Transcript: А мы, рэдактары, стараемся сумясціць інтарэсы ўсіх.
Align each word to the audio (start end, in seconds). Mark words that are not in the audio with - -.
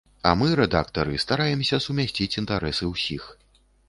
А 0.27 0.29
мы, 0.41 0.45
рэдактары, 0.59 1.19
стараемся 1.23 1.79
сумясціць 1.87 2.39
інтарэсы 2.41 2.89
ўсіх. 2.93 3.29